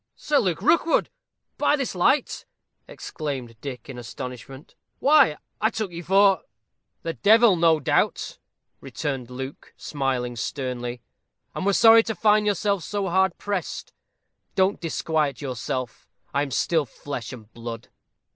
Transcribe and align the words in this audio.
"Sir 0.15 0.39
Luke 0.39 0.63
Rookwood, 0.63 1.11
by 1.59 1.75
this 1.75 1.93
light!" 1.93 2.47
exclaimed 2.87 3.55
Dick, 3.61 3.87
in 3.87 3.99
astonishment. 3.99 4.73
"Why, 4.97 5.37
I 5.61 5.69
took 5.69 5.91
you 5.91 6.01
for" 6.01 6.41
"The 7.03 7.13
devil, 7.13 7.55
no 7.55 7.79
doubt?" 7.79 8.39
returned 8.79 9.29
Luke, 9.29 9.75
smiling 9.77 10.35
sternly, 10.37 11.03
"and 11.53 11.67
were 11.67 11.73
sorry 11.73 12.01
to 12.01 12.15
find 12.15 12.47
yourself 12.47 12.81
so 12.83 13.09
hard 13.09 13.37
pressed. 13.37 13.93
Don't 14.55 14.81
disquiet 14.81 15.39
yourself; 15.39 16.07
I 16.33 16.41
am 16.41 16.49
still 16.49 16.87
flesh 16.87 17.31
and 17.31 17.53
blood." 17.53 17.89